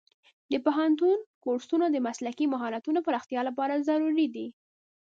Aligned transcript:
د 0.51 0.53
پوهنتون 0.65 1.17
کورسونه 1.43 1.85
د 1.91 1.97
مسلکي 2.07 2.45
مهارتونو 2.53 2.99
پراختیا 3.07 3.41
لپاره 3.49 3.83
ضروري 3.89 4.27
دي. 4.35 4.47